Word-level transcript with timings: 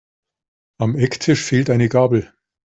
Am 0.79 0.95
Ecktisch 0.95 1.43
fehlt 1.43 1.69
eine 1.69 1.87
Gabel. 1.87 2.33